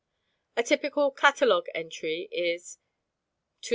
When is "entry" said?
1.75-2.27